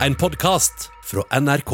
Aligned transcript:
En 0.00 0.14
podkast 0.14 0.90
fra 1.02 1.40
NRK. 1.40 1.72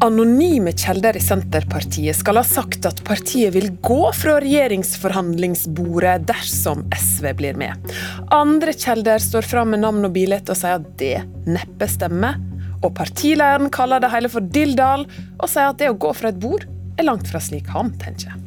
Anonyme 0.00 0.72
kilder 0.72 1.16
i 1.16 1.20
Senterpartiet 1.20 2.16
skal 2.16 2.40
ha 2.40 2.44
sagt 2.46 2.88
at 2.88 3.04
partiet 3.04 3.52
vil 3.54 3.68
gå 3.84 4.00
fra 4.16 4.38
regjeringsforhandlingsbordet 4.40 6.24
dersom 6.32 6.86
SV 6.96 7.28
blir 7.38 7.60
med. 7.60 7.92
Andre 8.32 8.72
kilder 8.72 9.20
står 9.20 9.44
fram 9.52 9.76
med 9.76 9.84
navn 9.84 10.08
og 10.08 10.16
bilde 10.16 10.40
og 10.48 10.56
sier 10.56 10.80
at 10.80 10.88
det 11.02 11.18
neppe 11.44 11.90
stemmer. 11.92 12.40
Og 12.80 12.94
partilederen 12.96 13.68
kaller 13.70 14.00
det 14.02 14.10
hele 14.16 14.32
for 14.32 14.42
dilldall, 14.42 15.04
og 15.38 15.44
sier 15.50 15.68
at 15.68 15.78
det 15.78 15.92
å 15.92 16.00
gå 16.00 16.16
fra 16.16 16.32
et 16.32 16.40
bord 16.40 16.64
er 16.96 17.06
langt 17.06 17.28
fra 17.28 17.40
slik 17.40 17.68
han 17.70 17.92
tenker. 18.00 18.41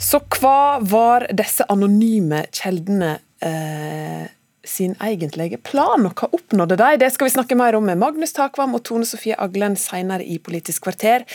Så 0.00 0.22
hva 0.40 0.80
var 0.80 1.26
disse 1.36 1.66
anonyme 1.68 2.46
kjeldene 2.56 3.18
eh, 3.44 4.28
sin 4.64 4.94
egentlige 5.04 5.58
plan, 5.64 6.06
og 6.08 6.14
hva 6.16 6.30
oppnådde 6.36 6.78
de? 6.80 6.88
Det 7.02 7.10
skal 7.12 7.28
vi 7.28 7.34
snakke 7.34 7.58
mer 7.58 7.76
om 7.76 7.84
med 7.84 8.00
Magnus 8.00 8.32
Takvam 8.36 8.76
og 8.78 8.84
Tone 8.88 9.08
Sofie 9.08 9.36
Aglen 9.36 9.76
senere 9.80 10.24
i 10.24 10.38
Politisk 10.40 10.86
kvarter. 10.88 11.26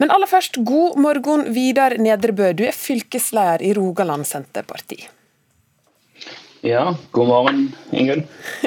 Men 0.00 0.12
aller 0.14 0.30
først, 0.30 0.62
god 0.64 0.96
morgen, 1.00 1.44
Vidar 1.56 1.98
Nedrebø. 2.00 2.54
Du 2.56 2.64
er 2.64 2.76
fylkesleder 2.76 3.64
i 3.64 3.74
Rogaland 3.76 4.28
Senterparti. 4.28 5.02
Ja, 6.66 6.88
god 7.12 7.28
morgen, 7.28 7.66
Ingunn. 7.94 8.24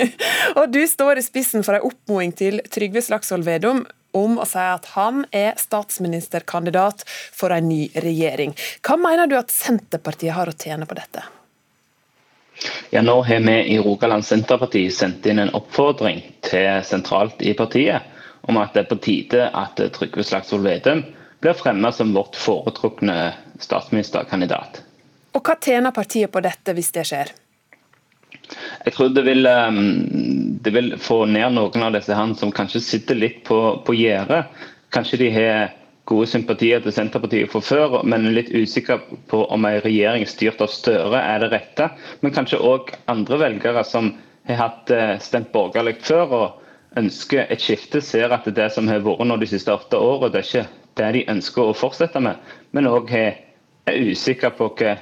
og 0.60 0.70
du 0.72 0.84
står 0.88 1.20
i 1.20 1.26
spissen 1.26 1.66
for 1.66 1.76
en 1.76 1.90
oppmoding 1.90 2.36
til 2.38 2.62
Trygve 2.72 3.02
Slagsvold 3.04 3.50
Vedum 3.50 3.82
om 4.12 4.40
å 4.42 4.46
si 4.50 4.62
at 4.62 4.86
han 4.96 5.26
er 5.36 5.58
statsministerkandidat 5.60 7.04
for 7.08 7.54
en 7.54 7.70
ny 7.70 7.90
regjering. 7.94 8.56
Hva 8.86 8.98
mener 8.98 9.30
du 9.30 9.38
at 9.40 9.54
Senterpartiet 9.54 10.36
har 10.38 10.50
å 10.50 10.56
tjene 10.56 10.88
på 10.90 10.98
dette? 10.98 11.26
Ja, 12.90 13.02
Nå 13.02 13.22
har 13.24 13.40
vi 13.40 13.56
i 13.74 13.78
Rogaland 13.80 14.26
Senterparti 14.26 14.90
sendt 14.92 15.26
inn 15.30 15.40
en 15.40 15.54
oppfordring 15.56 16.24
til 16.44 16.82
sentralt 16.84 17.42
i 17.42 17.54
partiet 17.56 18.04
om 18.50 18.58
at 18.60 18.74
det 18.74 18.84
er 18.84 18.90
på 18.90 19.00
tide 19.04 19.48
at 19.56 19.80
Trygve 19.96 20.26
Slagsvold 20.26 20.68
Vedum 20.68 21.04
blir 21.40 21.56
fremmet 21.56 21.96
som 21.96 22.12
vårt 22.14 22.36
foretrukne 22.36 23.34
statsministerkandidat. 23.64 24.82
Og 25.38 25.46
Hva 25.46 25.56
tjener 25.62 25.96
partiet 25.96 26.32
på 26.32 26.42
dette, 26.44 26.74
hvis 26.76 26.92
det 26.96 27.06
skjer? 27.08 27.32
Jeg 28.86 28.96
tror 28.96 29.12
det 29.14 29.24
vil, 29.28 29.46
um, 29.46 30.49
det 30.60 30.74
vil 30.76 30.94
få 31.00 31.24
ned 31.26 31.56
noen 31.56 31.84
av 31.86 31.94
disse 31.96 32.16
han 32.16 32.34
som 32.36 32.52
kanskje 32.52 32.82
sitter 32.84 33.16
litt 33.16 33.44
på, 33.48 33.60
på 33.88 33.96
gjerdet. 33.96 34.50
Kanskje 34.92 35.20
de 35.22 35.30
har 35.32 35.70
gode 36.10 36.28
sympatier 36.28 36.82
til 36.84 36.94
Senterpartiet 36.96 37.52
fra 37.52 37.62
før, 37.64 38.00
men 38.04 38.28
er 38.28 38.36
litt 38.40 38.52
usikker 38.56 39.04
på 39.30 39.44
om 39.54 39.68
en 39.70 39.82
regjering 39.84 40.26
styrt 40.28 40.62
av 40.66 40.72
Støre 40.74 41.22
er 41.22 41.44
det 41.44 41.52
rette. 41.54 41.90
Men 42.24 42.34
kanskje 42.36 42.62
òg 42.66 42.92
andre 43.12 43.40
velgere 43.44 43.86
som 43.88 44.14
har 44.50 44.64
hatt 44.64 44.92
eh, 44.96 45.16
stemt 45.22 45.52
borgerlig 45.54 46.00
før 46.04 46.36
og 46.40 46.98
ønsker 47.00 47.46
et 47.46 47.62
skifte, 47.62 48.02
ser 48.02 48.34
at 48.34 48.48
det 48.50 48.72
som 48.74 48.90
har 48.90 49.04
vært 49.06 49.28
nå 49.30 49.38
de 49.40 49.50
siste 49.52 49.72
åtte 49.74 50.00
årene, 50.02 50.32
det 50.34 50.42
er 50.42 50.50
ikke 50.50 50.66
det 51.00 51.12
de 51.16 51.28
ønsker 51.36 51.70
å 51.70 51.78
fortsette 51.78 52.22
med. 52.24 52.42
Men 52.74 52.90
òg 52.90 53.14
er 53.16 53.38
usikre 54.10 54.52
på 54.58 54.72
hva, 54.80 54.98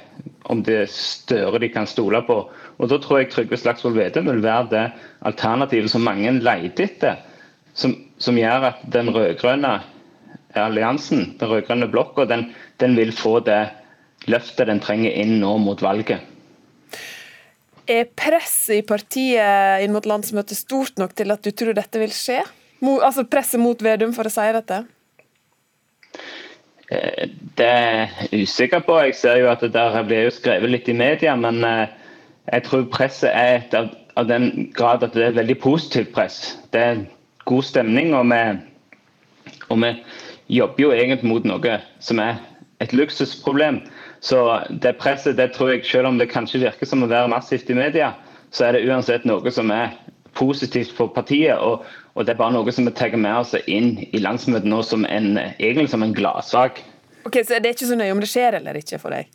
om 0.52 0.62
det 0.64 0.82
er 0.84 0.92
Støre 0.92 1.60
de 1.62 1.72
kan 1.72 1.88
stole 1.88 2.20
på. 2.28 2.42
Og 2.78 2.90
Da 2.90 2.98
tror 3.02 3.20
jeg 3.20 3.30
Trygve 3.32 3.58
Slagsvold 3.58 3.96
Vedum 3.98 4.28
vil 4.30 4.42
være 4.44 4.68
det 4.70 4.84
alternativet 5.26 5.90
som 5.90 6.04
mange 6.06 6.30
leter 6.38 6.86
etter. 6.86 7.22
Som, 7.74 7.94
som 8.18 8.38
gjør 8.38 8.70
at 8.72 8.82
den 8.90 9.10
rød-grønne 9.14 9.72
alliansen, 10.58 11.34
den 11.38 11.50
rød-grønne 11.50 11.90
blokka, 11.90 12.26
den, 12.30 12.48
den, 12.80 12.96
vil 12.96 13.12
få 13.14 13.38
det 13.46 13.60
løftet 14.30 14.70
den 14.70 14.82
trenger 14.82 15.14
inn 15.14 15.38
nå 15.42 15.56
mot 15.62 15.82
valget. 15.82 16.22
Er 17.88 18.08
presset 18.18 18.82
i 18.82 18.86
partiet 18.86 19.84
inn 19.84 19.94
mot 19.94 20.06
landsmøtet 20.06 20.58
stort 20.58 20.98
nok 21.00 21.14
til 21.16 21.32
at 21.32 21.44
du 21.44 21.50
tror 21.50 21.76
dette 21.76 22.02
vil 22.02 22.12
skje? 22.12 22.42
Altså 22.84 23.24
Presset 23.26 23.62
mot 23.62 23.80
Vedum 23.82 24.12
for 24.14 24.28
å 24.28 24.32
si 24.32 24.44
dette? 24.54 24.82
Eh, 26.90 27.30
det 27.58 27.68
er 27.68 28.12
jeg 28.30 28.44
usikker 28.44 28.84
på. 28.86 28.98
Jeg 29.06 29.16
ser 29.18 29.40
jo 29.42 29.48
at 29.50 29.64
det 29.64 29.72
der 29.74 29.96
blir 30.06 30.28
jo 30.28 30.34
skrevet 30.34 30.70
litt 30.72 30.88
i 30.88 30.96
media, 30.96 31.34
men 31.36 31.62
eh, 31.66 31.96
jeg 32.52 32.64
tror 32.64 32.88
presset 32.92 33.30
er 33.32 33.58
et 33.58 33.74
av, 33.76 33.90
av 34.16 34.28
den 34.28 34.70
grad 34.76 35.04
at 35.04 35.14
det 35.14 35.24
er 35.24 35.32
et 35.32 35.40
veldig 35.40 35.58
positivt 35.62 36.12
press. 36.14 36.58
Det 36.72 36.80
er 36.80 37.04
god 37.48 37.62
stemning, 37.62 38.14
og 38.16 38.28
vi, 38.30 38.42
og 39.68 39.82
vi 39.82 39.92
jobber 40.58 40.82
jo 40.82 40.92
egentlig 40.92 41.28
mot 41.28 41.48
noe 41.48 41.78
som 42.00 42.20
er 42.22 42.40
et 42.84 42.92
luksusproblem. 42.92 43.82
Så 44.20 44.40
det 44.82 44.96
presset, 44.98 45.36
det 45.36 45.52
tror 45.54 45.74
jeg, 45.74 45.84
selv 45.86 46.10
om 46.10 46.18
det 46.18 46.30
kanskje 46.32 46.62
virker 46.64 46.88
som 46.88 47.04
å 47.04 47.10
være 47.10 47.30
massivt 47.30 47.70
i 47.70 47.78
media, 47.78 48.12
så 48.50 48.68
er 48.68 48.76
det 48.76 48.86
uansett 48.88 49.26
noe 49.28 49.52
som 49.52 49.70
er 49.74 49.92
positivt 50.38 50.94
for 50.96 51.12
partiet. 51.14 51.58
Og, 51.58 51.84
og 52.14 52.26
det 52.26 52.34
er 52.34 52.40
bare 52.40 52.56
noe 52.56 52.74
som 52.74 52.88
vi 52.88 52.94
tar 52.96 53.16
med 53.16 53.42
oss 53.42 53.54
inn 53.66 53.98
i 54.08 54.22
landsmøtet 54.22 54.68
nå 54.68 54.82
som 54.86 55.06
en, 55.08 55.36
egentlig 55.58 55.90
som 55.92 56.06
en 56.06 56.14
gladsak. 56.16 56.82
Ok, 57.28 57.42
Så 57.44 57.58
det 57.60 57.70
er 57.70 57.76
ikke 57.76 57.90
så 57.90 57.98
nøye 57.98 58.14
om 58.14 58.22
det 58.22 58.30
skjer 58.30 58.58
eller 58.60 58.78
ikke 58.78 59.00
for 59.02 59.14
deg? 59.14 59.28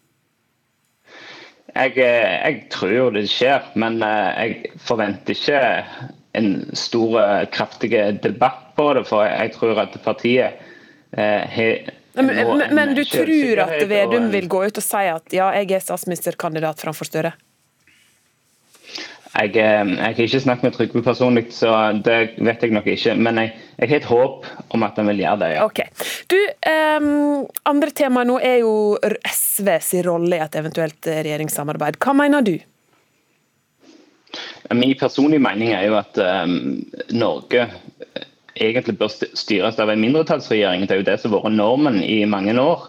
Jeg, 1.74 1.96
jeg 1.98 2.60
tror 2.74 3.16
det 3.16 3.26
skjer, 3.32 3.72
men 3.80 4.02
eh, 4.06 4.30
jeg 4.38 4.78
forventer 4.86 5.34
ikke 5.38 5.64
en 6.38 6.54
stor, 6.78 7.18
eh, 7.22 7.42
kraftig 7.54 7.92
debatt 8.24 8.72
på 8.78 8.92
det. 8.98 9.08
For 9.10 9.26
jeg 9.26 9.56
tror 9.58 9.84
at 9.88 9.98
partiet 10.06 10.62
har 11.14 11.92
men, 12.14 12.30
men, 12.30 12.62
men, 12.74 12.92
du 12.94 13.04
tror 13.06 13.60
at 13.66 13.84
Vedum 13.90 14.30
vil 14.34 14.46
gå 14.50 14.60
ut 14.66 14.78
og 14.78 14.86
si 14.86 15.02
at 15.10 15.34
ja, 15.34 15.48
jeg 15.58 15.72
er 15.74 15.82
statsministerkandidat 15.82 16.82
framfor 16.82 17.10
Støre? 17.10 17.34
Jeg, 19.34 19.56
eh, 19.58 19.88
jeg, 19.90 19.98
har 20.04 20.20
ikke 20.22 20.40
snakket 20.44 20.66
med 20.68 20.76
Trygve 20.76 21.02
personlig, 21.02 21.48
så 21.56 21.72
det 22.06 22.18
vet 22.38 22.62
jeg 22.62 22.74
nok 22.76 22.90
ikke. 22.92 23.16
Men 23.18 23.40
jeg, 23.42 23.54
jeg 23.80 23.90
har 23.90 24.02
et 24.02 24.10
håp 24.12 24.50
om 24.76 24.84
at 24.86 25.00
han 25.00 25.10
vil 25.10 25.24
gjøre 25.24 25.40
det. 25.42 25.48
ja. 25.56 25.64
Ok. 25.66 25.80
Du, 26.30 26.38
um, 26.70 27.48
Andre 27.70 27.90
tema 27.98 28.22
nå 28.30 28.38
er 28.38 28.60
jo 28.62 28.76
SV 29.26 29.72
sin 29.82 30.06
rolle 30.06 30.38
i 30.38 30.44
et 30.44 30.60
eventuelt 30.62 31.10
regjeringssamarbeid. 31.10 31.98
Hva 31.98 32.14
mener 32.18 32.46
du? 32.46 32.54
Min 34.74 34.94
personlige 35.00 35.42
mening 35.42 35.74
er 35.74 35.88
jo 35.88 35.98
at 35.98 36.18
um, 36.46 36.84
Norge 37.14 37.66
egentlig 38.54 39.00
bør 39.00 39.10
styres 39.34 39.80
av 39.82 39.90
en 39.90 40.02
mindretallsregjering. 40.02 40.86
Det 40.86 40.94
er 40.94 41.02
jo 41.02 41.08
det 41.08 41.18
som 41.22 41.34
har 41.34 41.42
vært 41.42 41.58
normen 41.58 41.98
i 42.06 42.22
mange 42.30 42.54
år. 42.62 42.86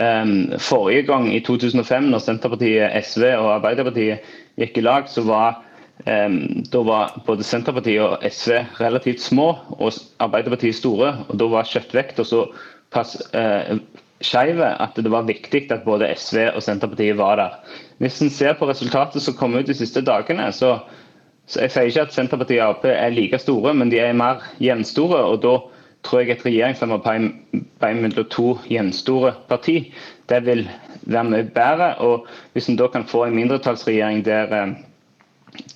Um, 0.00 0.54
forrige 0.56 1.04
gang, 1.10 1.28
i 1.28 1.42
2005, 1.44 2.08
når 2.08 2.24
Senterpartiet, 2.24 2.96
SV 3.04 3.26
og 3.36 3.50
Arbeiderpartiet 3.58 4.24
gikk 4.56 4.80
i 4.80 4.86
lag, 4.86 5.04
så 5.12 5.24
var 5.28 5.60
da 6.04 6.82
var 6.82 7.12
både 7.26 7.44
Senterpartiet 7.46 8.02
og 8.02 8.24
SV 8.26 8.56
relativt 8.80 9.20
små, 9.22 9.52
og 9.78 9.92
Arbeiderpartiet 10.18 10.74
store. 10.74 11.12
og 11.28 11.38
Da 11.38 11.46
var 11.52 11.68
kjøttvekta 11.68 12.24
så 12.26 12.46
pass 12.92 13.14
eh, 13.34 13.78
skeiv 14.22 14.60
at 14.62 14.98
det 14.98 15.10
var 15.10 15.28
viktig 15.28 15.66
at 15.70 15.84
både 15.84 16.10
SV 16.16 16.48
og 16.54 16.62
Senterpartiet 16.62 17.18
var 17.18 17.36
der. 17.38 17.54
Hvis 18.02 18.20
en 18.22 18.30
ser 18.30 18.58
på 18.58 18.68
resultatet 18.68 19.22
som 19.22 19.36
kom 19.38 19.54
ut 19.54 19.66
de 19.66 19.74
siste 19.78 20.02
dagene, 20.02 20.50
så 20.52 20.80
så 21.46 21.60
Jeg 21.60 21.70
sier 21.74 21.88
ikke 21.90 22.02
at 22.06 22.12
Senterpartiet 22.14 22.62
og 22.62 22.70
Ap 22.70 22.84
er 22.86 23.10
like 23.10 23.38
store, 23.38 23.74
men 23.74 23.90
de 23.90 23.98
er 23.98 24.12
mer 24.14 24.40
gjenstore. 24.62 25.18
og 25.24 25.42
Da 25.42 25.56
tror 26.02 26.20
jeg 26.20 26.30
et 26.30 26.44
regjeringssamarbeid 26.46 27.98
mellom 28.00 28.28
to 28.30 28.58
gjenstore 28.70 29.34
parti 29.48 29.92
det 30.28 30.46
vil 30.46 30.70
være 31.02 31.24
mye 31.24 31.50
bedre. 31.54 31.94
og 31.98 32.26
Hvis 32.52 32.68
en 32.68 32.76
da 32.76 32.86
kan 32.86 33.04
få 33.04 33.24
en 33.24 33.34
mindretallsregjering 33.34 34.24
der, 34.24 34.54
eh, 34.62 34.74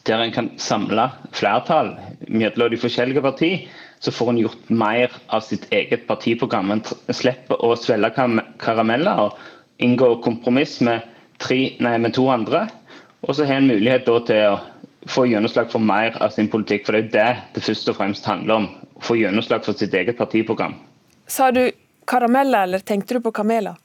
der 0.06 0.22
en 0.22 0.32
kan 0.32 0.50
samle 0.56 1.10
flertall 1.37 1.94
mellom 2.28 2.70
de 2.72 2.78
forskjellige 2.81 3.22
partier, 3.25 3.66
så 4.00 4.12
får 4.12 4.31
en 4.31 4.41
gjort 4.44 4.70
mer 4.70 5.12
av 5.32 5.44
sitt 5.44 5.66
eget 5.75 6.06
partiprogram. 6.09 6.70
En 6.70 6.82
slipper 7.14 7.60
å 7.64 7.75
svelge 7.81 8.12
karameller 8.62 9.22
og 9.26 9.38
inngå 9.82 10.16
kompromiss 10.25 10.78
med, 10.84 11.05
tre, 11.43 11.76
nei, 11.82 11.96
med 11.99 12.14
to 12.17 12.26
andre. 12.32 12.67
Og 13.26 13.37
så 13.37 13.46
har 13.49 13.61
en 13.61 13.69
mulighet 13.69 14.06
til 14.06 14.44
å 14.52 14.58
få 15.11 15.26
gjennomslag 15.31 15.70
for 15.73 15.82
mer 15.82 16.17
av 16.22 16.34
sin 16.34 16.50
politikk. 16.52 16.87
For 16.87 16.96
det 16.96 17.06
er 17.06 17.11
det 17.17 17.56
det 17.56 17.64
først 17.67 17.90
og 17.93 17.99
fremst 17.99 18.29
handler 18.29 18.61
om. 18.61 18.69
Få 19.05 19.19
gjennomslag 19.19 19.64
for 19.67 19.76
sitt 19.76 19.94
eget 19.94 20.19
partiprogram. 20.19 20.76
Sa 21.26 21.50
du 21.50 21.67
karameller, 22.06 22.69
eller 22.69 22.84
tenkte 22.87 23.17
du 23.17 23.25
på 23.25 23.34
kameler? 23.34 23.76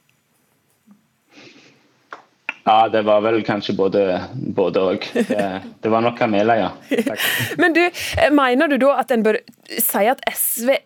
Ja, 2.64 2.88
det 2.88 3.02
var 3.02 3.22
vel 3.24 3.40
kanskje 3.46 3.74
både 3.74 4.82
òg. 4.82 5.06
Det, 5.14 5.46
det, 5.82 5.90
var 5.90 6.04
nok 6.04 6.18
kameler, 6.18 6.60
ja. 6.62 6.70
Takk. 7.08 7.24
Men 7.62 7.74
du, 7.74 7.82
mener 8.30 8.70
du 8.70 8.78
da 8.84 8.94
at 9.02 9.10
en 9.14 9.24
bør 9.26 9.40
si 9.72 10.04
at 10.06 10.22
SV 10.30 10.76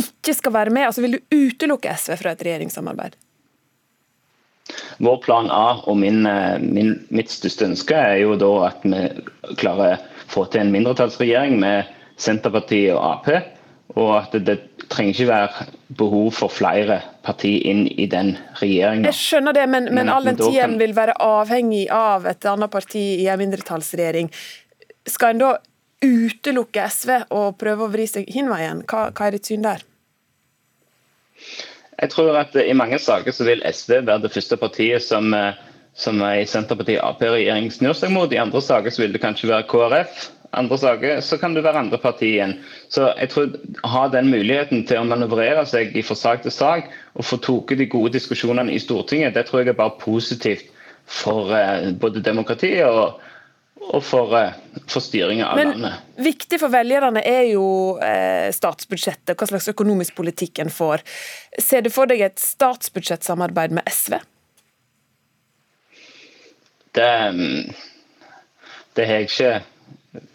ikke 0.00 0.34
skal 0.34 0.54
være 0.56 0.72
med? 0.72 0.88
Altså 0.88 1.04
Vil 1.04 1.18
du 1.18 1.36
utelukke 1.36 1.92
SV 1.98 2.16
fra 2.22 2.32
et 2.32 2.46
regjeringssamarbeid? 2.46 3.18
Vår 5.02 5.18
plan 5.24 5.50
A 5.52 5.82
og 5.90 5.98
min, 6.00 6.24
eh, 6.26 6.58
min, 6.62 6.94
mitt 7.12 7.32
største 7.32 7.66
ønske 7.68 7.96
er 7.98 8.22
jo 8.22 8.36
da 8.40 8.52
at 8.70 8.84
vi 8.86 9.02
klarer 9.60 9.98
å 9.98 10.28
få 10.32 10.46
til 10.48 10.62
en 10.62 10.72
mindretallsregjering 10.72 11.58
med 11.60 11.90
Senterpartiet 12.16 12.94
og 12.94 13.02
Ap. 13.10 13.28
Og 13.98 14.14
at 14.16 14.36
det 14.46 14.56
trenger 14.90 15.14
ikke 15.14 15.28
være 15.28 15.66
behov 15.98 16.30
for 16.36 16.52
flere 16.52 17.00
partier 17.26 17.66
inn 17.70 17.84
i 17.86 18.06
den 18.10 18.34
regjeringa. 18.60 19.10
Jeg 19.10 19.18
skjønner 19.18 19.56
det, 19.56 19.66
men, 19.68 19.90
men, 19.90 20.00
men 20.02 20.12
all 20.12 20.26
den 20.26 20.40
tiden 20.40 20.78
vil 20.80 20.94
være 20.96 21.14
avhengig 21.22 21.84
av 21.94 22.26
et 22.30 22.46
annet 22.48 22.72
parti 22.72 23.04
i 23.22 23.28
en 23.30 23.40
mindretallsregjering. 23.42 24.32
Skal 25.08 25.34
en 25.34 25.42
da 25.42 25.52
utelukke 26.02 26.86
SV 26.90 27.14
og 27.30 27.56
prøve 27.60 27.86
å 27.86 27.92
vri 27.92 28.08
seg 28.10 28.28
hin 28.32 28.50
veien? 28.50 28.82
Hva, 28.88 29.08
hva 29.14 29.28
er 29.28 29.38
ditt 29.38 29.50
syn 29.50 29.66
der? 29.66 29.84
Jeg 32.02 32.10
tror 32.10 32.34
at 32.40 32.56
I 32.58 32.74
mange 32.74 32.98
saker 32.98 33.34
så 33.34 33.46
vil 33.46 33.62
SV 33.62 34.00
være 34.08 34.24
det 34.24 34.32
første 34.34 34.58
partiet 34.58 35.04
som, 35.04 35.30
eh, 35.34 35.58
som 35.94 36.18
i 36.26 36.42
Senterpartiet-Ap-regjering 36.50 37.70
snur 37.70 37.94
seg 37.94 38.10
mot. 38.14 38.32
I 38.32 38.40
andre 38.42 38.62
saker 38.64 38.90
så 38.90 39.04
vil 39.04 39.14
det 39.14 39.22
kanskje 39.22 39.52
være 39.52 39.68
KrF. 39.70 40.24
Andre 40.52 40.76
saker 40.78 41.20
så 41.24 41.38
kan 41.40 41.54
du 41.54 41.62
være 41.64 41.80
andre 41.80 41.98
parti 41.98 42.34
igjen. 42.34 42.58
Så 42.92 43.08
jeg 43.16 43.30
tror 43.32 43.54
Ha 43.88 44.04
den 44.12 44.28
muligheten 44.28 44.84
til 44.88 45.00
å 45.00 45.08
manøvrere 45.08 45.64
seg 45.68 45.96
fra 46.04 46.16
sak 46.18 46.44
til 46.44 46.52
sak 46.52 46.90
og 47.16 47.24
få 47.24 47.38
tatt 47.40 47.72
de 47.78 47.88
gode 47.88 48.12
diskusjonene 48.12 48.72
i 48.72 48.80
Stortinget, 48.80 49.34
det 49.34 49.46
tror 49.48 49.62
jeg 49.62 49.72
er 49.72 49.78
bare 49.78 49.96
positivt 50.00 50.68
for 51.08 51.52
eh, 51.56 51.90
både 51.98 52.22
demokratiet 52.24 52.86
og, 52.86 53.20
og 53.82 54.04
for, 54.04 54.34
eh, 54.38 54.52
for 54.86 55.04
styringa 55.04 55.48
av 55.50 55.60
Men, 55.60 55.72
landet. 55.74 56.04
Viktig 56.22 56.60
for 56.62 56.72
velgerne 56.72 57.24
er 57.26 57.46
jo 57.50 57.64
eh, 58.04 58.48
statsbudsjettet, 58.54 59.34
hva 59.36 59.48
slags 59.50 59.70
økonomisk 59.72 60.16
politikk 60.20 60.62
en 60.62 60.72
får. 60.72 61.04
Ser 61.60 61.84
du 61.84 61.90
for 61.92 62.10
deg 62.10 62.22
et 62.28 62.40
statsbudsjettsamarbeid 62.40 63.74
med 63.80 63.88
SV? 63.90 64.20
Det, 66.92 67.12
mm, 67.32 67.72
det 68.96 69.08
har 69.08 69.22
jeg 69.22 69.30
ikke 69.30 69.52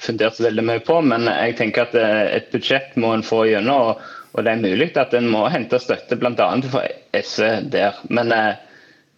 fundert 0.02 0.40
veldig 0.42 0.64
mye 0.66 0.84
på, 0.86 1.00
men 1.06 1.28
jeg 1.30 1.58
tenker 1.60 1.88
at 1.88 1.98
eh, 1.98 2.22
et 2.40 2.52
budsjett 2.54 2.96
må 3.00 3.14
en 3.16 3.26
få 3.26 3.44
gjennom. 3.50 3.92
Og, 3.92 4.16
og 4.34 4.46
det 4.46 4.54
er 4.54 4.64
mulig 4.64 4.92
at 4.98 5.14
en 5.18 5.30
må 5.32 5.46
hente 5.54 5.80
støtte 5.82 6.18
bl.a. 6.20 6.50
for 6.72 6.88
SV 7.18 7.70
der. 7.74 8.00
Men 8.10 8.34
eh, 8.36 8.56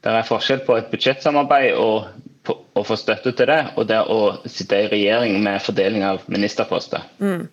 det 0.03 0.15
er 0.15 0.27
forskjell 0.27 0.63
på 0.67 0.79
et 0.79 0.91
budsjettsamarbeid 0.91 1.75
og 1.79 2.09
å 2.49 2.83
få 2.87 2.95
støtte 2.97 3.33
til 3.35 3.49
det, 3.49 3.59
og 3.77 3.87
det 3.89 3.99
å 4.09 4.19
sitte 4.49 4.79
i 4.79 4.87
regjering 4.89 5.35
med 5.43 5.61
fordeling 5.61 6.05
av 6.07 6.23
ministerposter. 6.31 7.03
Mm. 7.21 7.45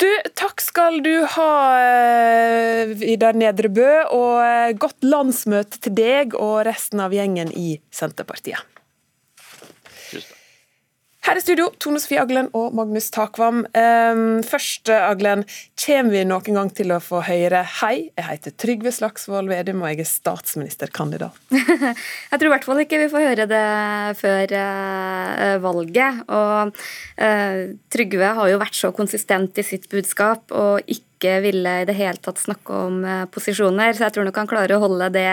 Du, 0.00 0.08
takk 0.38 0.62
skal 0.64 1.00
du 1.04 1.12
ha, 1.34 1.50
eh, 1.82 2.94
Vidar 3.00 3.36
Nedre 3.36 3.68
Bø, 3.68 3.90
og 4.14 4.40
eh, 4.44 4.72
godt 4.78 5.04
landsmøte 5.04 5.82
til 5.84 5.96
deg 5.98 6.38
og 6.38 6.62
resten 6.70 7.02
av 7.04 7.14
gjengen 7.16 7.52
i 7.52 7.76
Senterpartiet. 7.90 8.62
Her 11.28 11.36
i 11.36 11.42
studio, 11.44 11.66
Tone 11.76 12.00
Sofie 12.00 12.22
Aglen 12.22 12.46
og 12.56 12.72
Magnus 12.72 13.10
Takvam. 13.12 13.58
Um, 13.76 14.38
først, 14.48 14.88
Aglen, 14.88 15.42
kommer 15.76 16.14
vi 16.14 16.22
noen 16.24 16.56
gang 16.56 16.70
til 16.72 16.94
å 16.94 16.96
få 17.04 17.20
høre 17.26 17.60
hei, 17.82 18.08
jeg 18.16 18.24
heter 18.24 18.54
Trygve 18.56 18.92
Slagsvold 18.96 19.52
Vedum 19.52 19.82
og 19.84 19.90
jeg 19.92 20.06
er 20.06 20.08
statsministerkandidat? 20.08 21.36
jeg 21.52 22.32
tror 22.32 22.48
i 22.48 22.52
hvert 22.54 22.64
fall 22.64 22.80
ikke 22.80 23.02
vi 23.02 23.10
får 23.12 23.26
høre 23.26 23.46
det 23.50 23.60
før 24.22 24.56
uh, 24.56 25.58
valget. 25.66 26.22
Og 26.32 26.72
uh, 26.72 27.60
Trygve 27.92 28.32
har 28.40 28.54
jo 28.54 28.62
vært 28.64 28.80
så 28.80 28.94
konsistent 28.96 29.60
i 29.60 29.66
sitt 29.68 29.84
budskap 29.92 30.56
og 30.56 30.80
ikke 30.88 31.07
ikke 31.18 31.40
ville 31.42 31.72
i 31.82 31.86
det 31.88 31.96
hele 31.98 32.20
tatt 32.22 32.38
snakke 32.40 32.74
om 32.86 33.02
eh, 33.04 33.24
posisjoner. 33.34 33.92
Så 33.94 34.06
jeg 34.06 34.14
tror 34.14 34.28
nok 34.28 34.38
han 34.38 34.50
klarer 34.50 34.76
å 34.76 34.82
holde 34.86 35.10
det 35.14 35.26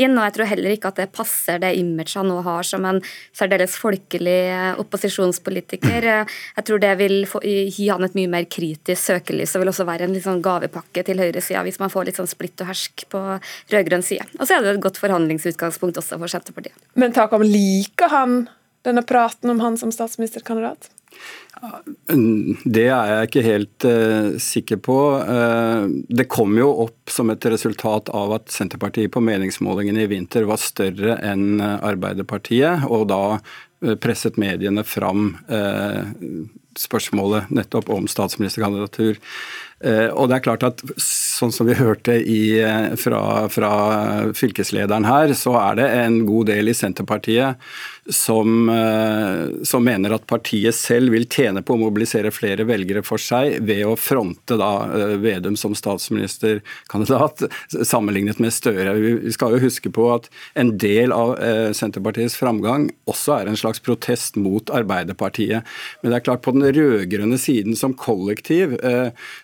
inn. 0.00 0.18
Og 0.18 0.24
jeg 0.26 0.36
tror 0.36 0.50
heller 0.50 0.74
ikke 0.74 0.90
at 0.90 1.00
det 1.00 1.08
passer 1.14 1.62
det 1.62 1.72
imaget 1.78 2.18
han 2.18 2.28
nå 2.30 2.40
har 2.46 2.66
som 2.66 2.84
en 2.88 3.00
særdeles 3.36 3.76
folkelig 3.80 4.38
eh, 4.50 4.72
opposisjonspolitiker. 4.82 6.08
Jeg 6.60 6.66
tror 6.66 6.80
det 6.82 6.92
vil 7.00 7.22
få, 7.28 7.40
gi 7.44 7.86
han 7.88 8.04
et 8.04 8.16
mye 8.18 8.30
mer 8.30 8.46
kritisk 8.50 9.00
søkelys 9.00 9.54
og 9.54 9.62
vil 9.62 9.70
også 9.72 9.86
være 9.88 10.06
en 10.08 10.16
sånn 10.20 10.42
gavepakke 10.44 11.04
til 11.06 11.20
høyresida 11.22 11.62
hvis 11.66 11.78
man 11.80 11.92
får 11.92 12.08
litt 12.08 12.20
sånn 12.20 12.30
splitt 12.30 12.60
og 12.62 12.70
hersk 12.70 13.06
på 13.12 13.20
rød-grønn 13.72 14.04
side. 14.04 14.26
Og 14.38 14.44
så 14.44 14.56
er 14.56 14.64
det 14.64 14.74
et 14.74 14.84
godt 14.84 15.00
forhandlingsutgangspunkt 15.00 16.00
også 16.00 16.18
for 16.20 16.32
Senterpartiet. 16.32 16.76
Men 17.00 17.14
Takam, 17.16 17.44
liker 17.46 18.12
han 18.12 18.42
denne 18.86 19.02
praten 19.06 19.52
om 19.52 19.60
han 19.60 19.76
som 19.80 19.92
statsministerkandidat? 19.92 20.90
Det 22.64 22.86
er 22.88 23.10
jeg 23.10 23.28
ikke 23.28 23.42
helt 23.44 23.86
uh, 23.86 24.36
sikker 24.40 24.78
på. 24.80 24.98
Uh, 25.20 25.90
det 26.08 26.28
kom 26.32 26.54
jo 26.56 26.70
opp 26.86 27.12
som 27.12 27.32
et 27.32 27.48
resultat 27.52 28.08
av 28.16 28.36
at 28.38 28.52
Senterpartiet 28.54 29.12
på 29.12 29.22
meningsmålingene 29.24 30.06
i 30.06 30.12
vinter 30.14 30.48
var 30.48 30.62
større 30.62 31.18
enn 31.26 31.60
Arbeiderpartiet, 31.60 32.86
og 32.88 33.10
da 33.12 33.40
presset 34.00 34.36
mediene 34.36 34.82
fram 34.84 35.30
spørsmålet 36.76 37.48
nettopp 37.48 37.86
om 37.94 38.04
statsministerkandidatur. 38.12 39.16
Og 40.12 40.26
det 40.28 40.36
er 40.36 40.42
klart 40.44 40.66
at 40.68 40.82
sånn 41.00 41.54
som 41.56 41.64
vi 41.64 41.78
hørte 41.78 42.18
i, 42.20 42.60
fra, 43.00 43.22
fra 43.48 43.72
fylkeslederen 44.36 45.08
her, 45.08 45.32
så 45.32 45.54
er 45.62 45.80
det 45.80 45.88
en 46.02 46.20
god 46.28 46.50
del 46.52 46.68
i 46.68 46.76
Senterpartiet 46.76 47.56
som, 48.10 48.68
eh, 48.68 49.64
som, 49.64 49.84
mener 49.84 50.10
at 50.14 50.26
partiet 50.26 50.74
selv 50.74 51.12
vil 51.14 51.26
tjene 51.30 51.62
på 51.62 51.74
å 51.74 51.78
mobilisere 51.80 52.30
flere 52.34 52.64
velgere 52.68 53.02
for 53.06 53.18
seg 53.22 53.62
ved 53.66 53.84
å 53.86 53.96
fronte 53.98 54.56
da 54.60 54.86
eh, 54.88 55.16
Vedum 55.20 55.56
som 55.58 55.74
statsministerkandidat, 55.78 57.42
sammenlignet 57.92 58.38
med 58.42 58.52
Støre. 58.54 58.94
Vi 58.98 59.32
skal 59.34 59.50
jo 59.54 59.64
huske 59.64 59.90
på 59.94 60.04
at 60.14 60.24
en 60.58 60.70
del 60.80 61.08
av 61.14 61.28
eh, 61.38 61.72
Senterpartiets 61.76 62.38
framgang 62.40 62.82
også 63.10 63.30
er 63.38 63.46
en 63.50 63.60
slags 63.60 63.80
protest 63.84 64.32
mot 64.40 64.70
Arbeiderpartiet. 64.74 65.60
Men 66.02 66.08
det 66.10 66.16
er 66.18 66.26
klart 66.26 66.44
på 66.46 66.54
den 66.56 66.66
rød-grønne 66.74 67.38
siden 67.40 67.74
som 67.78 67.92
kollektiv 67.94 68.68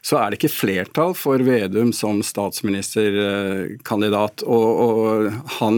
så 0.03 0.17
er 0.19 0.31
det 0.31 0.37
ikke 0.39 0.53
flertall 0.53 1.15
for 1.17 1.39
Vedum 1.45 1.93
som 1.95 2.23
statsministerkandidat. 2.25 4.43
Og, 4.47 4.81
og 4.87 5.33
han, 5.59 5.77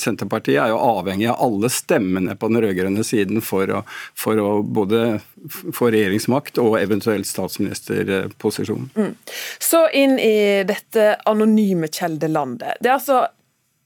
Senterpartiet 0.00 0.62
er 0.62 0.68
jo 0.72 0.78
avhengig 0.80 1.28
av 1.32 1.40
alle 1.44 1.68
stemmer 1.72 2.09
stemmene 2.10 2.36
på 2.36 2.48
den 2.48 2.62
rød-grønne 2.62 3.04
siden 3.04 3.40
for 3.40 3.70
å, 3.70 3.82
for 4.14 4.38
å, 4.38 4.62
både 4.62 5.20
få 5.48 5.90
regjeringsmakt 5.90 6.58
og 6.58 6.78
eventuelt 6.80 7.26
statsministerposisjon. 7.26 8.90
Mm. 8.94 9.14
Så 9.58 9.88
inn 9.94 10.18
i 10.18 10.64
dette 10.66 11.20
anonyme 11.26 11.88
kjeldelandet. 11.88 12.80
Det 12.80 12.90
er 12.90 12.98
altså 12.98 13.26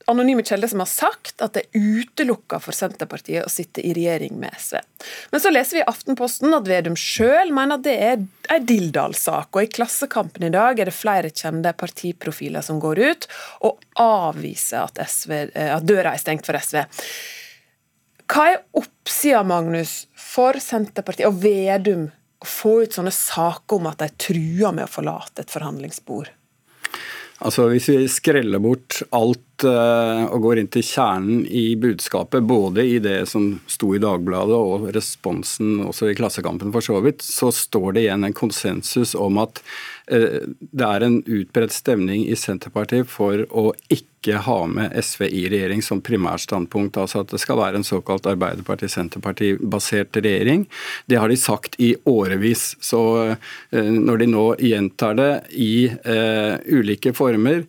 anonyme 0.07 0.43
kilder 0.45 0.69
som 0.69 0.83
har 0.83 0.89
sagt 0.91 1.41
at 1.41 1.55
det 1.57 1.63
er 1.65 1.85
utelukka 2.01 2.59
for 2.61 2.77
Senterpartiet 2.77 3.47
å 3.47 3.53
sitte 3.53 3.81
i 3.81 3.95
regjering 3.97 4.37
med 4.41 4.53
SV. 4.59 4.77
Men 5.33 5.41
så 5.41 5.53
leser 5.53 5.79
vi 5.79 5.83
i 5.83 5.87
Aftenposten 5.89 6.53
at 6.57 6.69
Vedum 6.69 6.97
sjøl 6.99 7.53
mener 7.55 7.79
at 7.79 7.87
det 7.87 7.95
er 7.97 8.27
ei 8.53 8.61
Dildal-sak, 8.69 9.49
og 9.55 9.63
i 9.63 9.71
Klassekampen 9.73 10.45
i 10.45 10.53
dag 10.53 10.81
er 10.81 10.91
det 10.91 10.97
flere 10.97 11.33
kjente 11.33 11.73
partiprofiler 11.81 12.65
som 12.65 12.83
går 12.83 13.01
ut 13.01 13.29
og 13.65 13.81
avviser 14.01 14.85
at, 14.85 15.01
SV, 15.09 15.33
eh, 15.55 15.73
at 15.73 15.89
døra 15.89 16.13
er 16.13 16.21
stengt 16.21 16.45
for 16.49 16.61
SV. 16.61 16.85
Hva 18.35 18.49
er 18.51 18.63
oppsida, 18.75 19.45
Magnus, 19.47 20.09
for 20.19 20.59
Senterpartiet 20.59 21.29
og 21.29 21.37
Vedum 21.39 22.09
å 22.43 22.47
få 22.51 22.81
ut 22.83 22.97
sånne 22.97 23.13
saker 23.15 23.79
om 23.79 23.87
at 23.87 24.01
de 24.03 24.09
truer 24.19 24.75
med 24.75 24.89
å 24.89 24.91
forlate 24.91 25.45
et 25.45 25.53
forhandlingsbord? 25.55 26.33
Altså 27.47 27.69
Hvis 27.71 27.87
vi 27.93 28.09
skreller 28.11 28.59
bort 28.63 29.05
alt 29.15 29.54
og 29.69 30.45
går 30.45 30.61
inn 30.61 30.71
til 30.73 30.85
kjernen 30.87 31.45
i 31.47 31.75
budskapet, 31.81 32.45
både 32.47 32.85
i 32.87 32.99
det 33.03 33.25
som 33.31 33.55
sto 33.71 33.93
i 33.97 34.03
Dagbladet 34.03 34.57
og 34.57 34.89
responsen 34.95 35.81
også 35.89 36.11
i 36.11 36.17
Klassekampen 36.19 36.73
for 36.75 36.85
så 36.85 37.01
vidt, 37.05 37.25
så 37.25 37.51
står 37.55 37.95
det 37.95 38.07
igjen 38.07 38.27
en 38.27 38.37
konsensus 38.37 39.15
om 39.19 39.39
at 39.43 39.61
uh, 40.13 40.43
det 40.45 40.89
er 40.89 41.07
en 41.07 41.21
utbredt 41.23 41.75
stemning 41.75 42.27
i 42.29 42.37
Senterpartiet 42.39 43.09
for 43.11 43.45
å 43.51 43.71
ikke 43.93 44.41
ha 44.47 44.59
med 44.71 44.95
SV 44.97 45.27
i 45.29 45.43
regjering 45.53 45.83
som 45.85 46.01
primærstandpunkt. 46.05 46.97
Altså 47.01 47.25
at 47.25 47.33
det 47.35 47.41
skal 47.43 47.61
være 47.61 47.81
en 47.81 47.87
såkalt 47.87 48.29
Arbeiderparti-Senterparti-basert 48.33 50.17
regjering. 50.21 50.65
Det 51.11 51.21
har 51.21 51.29
de 51.29 51.37
sagt 51.41 51.77
i 51.83 51.93
årevis. 52.09 52.71
Så 52.81 53.03
eh, 53.35 53.91
når 53.93 54.23
de 54.23 54.31
nå 54.33 54.47
gjentar 54.65 55.19
det 55.21 55.33
i 55.61 55.75
uh, 55.93 56.57
ulike 56.73 57.13
former, 57.17 57.67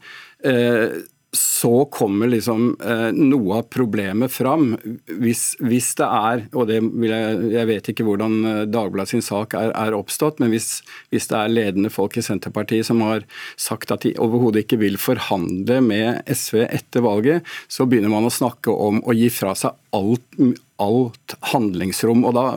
uh, 0.47 0.95
så 1.37 1.85
kommer 1.93 2.29
liksom 2.31 2.75
eh, 2.83 3.09
noe 3.15 3.59
av 3.59 3.67
problemet 3.73 4.33
fram. 4.33 4.73
Hvis, 5.21 5.55
hvis, 5.63 5.91
det 5.99 6.07
er, 6.07 6.43
og 6.55 6.69
det 6.69 6.81
vil 6.85 7.11
jeg, 7.11 7.39
jeg 7.53 7.69
vet 7.69 7.89
ikke 7.91 8.07
hvordan 8.07 8.37
eh, 8.49 8.61
Dagbladet 8.71 9.13
sin 9.13 9.25
sak 9.25 9.55
er, 9.57 9.73
er 9.75 9.97
oppstått, 9.97 10.41
men 10.43 10.53
hvis, 10.53 10.79
hvis, 11.13 11.29
det 11.31 11.39
er 11.39 11.53
ledende 11.53 11.91
folk 11.93 12.17
i 12.17 12.25
Senterpartiet 12.25 12.87
som 12.87 13.03
har 13.05 13.25
sagt 13.59 13.93
at 13.93 14.05
de 14.07 14.15
overhodet 14.21 14.65
ikke 14.65 14.81
vil 14.81 14.99
forhandle 15.01 15.81
med 15.85 16.21
SV 16.31 16.65
etter 16.67 17.05
valget, 17.05 17.55
så 17.71 17.87
begynner 17.89 18.13
man 18.13 18.27
å 18.27 18.33
snakke 18.33 18.73
om 18.73 19.01
å 19.05 19.15
gi 19.15 19.29
fra 19.33 19.55
seg 19.57 19.75
alt, 19.95 20.39
alt 20.81 21.37
handlingsrom. 21.53 22.25
og 22.27 22.35
da, 22.37 22.47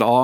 da 0.00 0.14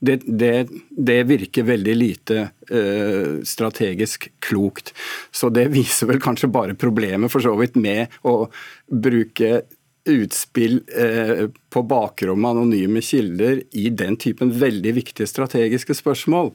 det, 0.00 0.20
det, 0.26 0.68
det, 0.90 1.22
virker 1.26 1.66
veldig 1.66 1.94
lite 1.96 2.48
uh, 2.70 3.40
strategisk 3.46 4.28
klokt. 4.44 4.92
Så 5.30 5.50
det 5.50 5.68
viser 5.74 6.10
vel 6.12 6.22
kanskje 6.22 6.50
bare 6.52 6.78
problemet 6.78 7.32
for 7.32 7.44
så 7.44 7.56
vidt 7.58 7.78
med 7.78 8.14
å 8.22 8.44
bruke 8.88 9.62
utspill 10.08 10.80
eh, 10.96 11.48
på 11.70 11.82
bakrommet, 11.82 12.50
anonyme 12.50 13.02
kilder 13.04 13.62
i 13.76 13.88
den 13.92 14.16
typen 14.16 14.52
veldig 14.56 14.94
viktige 14.96 15.28
strategiske 15.28 15.98
spørsmål. 15.98 16.54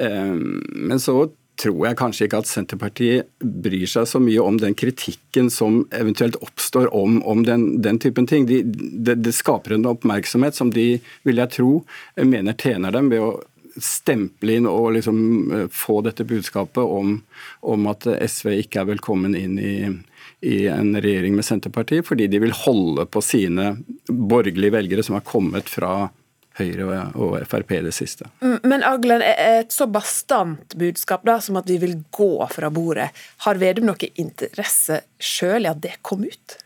Eh, 0.00 0.34
men 0.36 1.00
så 1.00 1.30
tror 1.60 1.86
jeg 1.86 1.98
kanskje 1.98 2.26
ikke 2.26 2.40
at 2.42 2.48
Senterpartiet 2.48 3.28
bryr 3.42 3.86
seg 3.90 4.08
så 4.08 4.20
mye 4.22 4.42
om 4.42 4.58
den 4.60 4.74
kritikken 4.78 5.50
som 5.52 5.82
eventuelt 5.94 6.38
oppstår 6.42 6.88
om, 6.96 7.20
om 7.28 7.44
den, 7.46 7.82
den, 7.84 8.00
typen 8.02 8.26
ting. 8.26 8.48
Det, 8.48 9.16
de 9.20 9.32
skaper 9.34 9.76
en 9.76 9.88
oppmerksomhet 9.90 10.56
som 10.58 10.72
de, 10.72 10.96
vil 11.26 11.42
jeg 11.42 11.54
tro, 11.58 11.72
mener 12.16 12.56
tjener 12.58 12.94
dem 12.94 13.12
ved 13.12 13.24
å 13.24 13.32
stemple 13.80 14.58
inn 14.58 14.68
og 14.68 14.92
liksom 14.98 15.18
eh, 15.52 15.68
få 15.72 16.00
dette 16.04 16.26
budskapet 16.28 16.82
om, 16.82 17.18
om 17.60 17.86
at 17.92 18.04
SV 18.04 18.56
ikke 18.58 18.82
er 18.82 18.90
velkommen 18.90 19.36
inn 19.38 19.58
i, 19.60 19.76
i 20.44 20.58
en 20.68 20.92
regjering 20.98 21.36
med 21.38 21.46
Senterpartiet, 21.46 22.06
fordi 22.08 22.28
de 22.28 22.42
vil 22.42 22.56
holde 22.64 23.06
på 23.08 23.22
sine 23.24 23.74
borgerlige 24.08 24.76
velgere 24.76 25.06
som 25.06 25.16
har 25.16 25.24
kommet 25.28 25.72
fra 25.72 26.10
Høyre 26.58 27.06
og 27.16 27.36
Frp 27.48 27.76
det 27.86 27.94
siste. 27.96 28.28
Mm, 28.44 28.58
men 28.68 28.84
Aglen, 28.86 29.22
et 29.24 29.72
så 29.72 29.86
bastant 29.90 30.76
budskap 30.78 31.24
da, 31.28 31.38
som 31.40 31.58
at 31.60 31.70
vi 31.70 31.78
vil 31.82 31.96
gå 32.12 32.34
fra 32.52 32.70
bordet, 32.72 33.08
har 33.46 33.60
Vedum 33.62 33.88
noe 33.88 34.12
interesse 34.20 35.02
sjøl 35.22 35.66
i 35.66 35.72
at 35.72 35.80
det 35.84 35.96
kom 36.04 36.26
ut? 36.26 36.58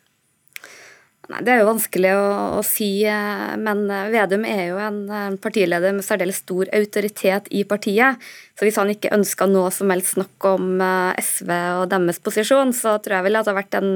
Nei, 1.27 1.41
Det 1.43 1.53
er 1.53 1.63
jo 1.63 1.71
vanskelig 1.73 2.11
å, 2.15 2.27
å, 2.61 2.63
si, 2.67 2.89
eh, 3.09 3.55
men 3.59 3.89
eh, 3.91 4.11
Vedum 4.13 4.45
er 4.47 4.61
jo 4.69 4.77
en 4.79 5.39
partileder 5.43 5.95
med 5.97 6.07
særdeles 6.07 6.39
stor 6.45 6.71
autoritet 6.77 7.49
i 7.51 7.65
partiet. 7.67 8.23
Så 8.57 8.65
hvis 8.65 8.79
han 8.79 8.93
ikke 8.93 9.11
ønska 9.13 9.49
noe 9.51 9.73
som 9.75 9.91
helst 9.91 10.15
snakk 10.15 10.47
om 10.53 10.79
eh, 10.79 11.19
SV 11.19 11.51
og 11.81 11.89
deres 11.91 12.23
posisjon, 12.23 12.71
så 12.77 12.95
tror 13.03 13.19
jeg 13.19 13.27
vel 13.27 13.41
at 13.41 13.49
det 13.49 13.53
har 13.53 13.59
vært 13.59 13.79
en, 13.81 13.91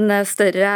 en 0.00 0.16
større 0.26 0.74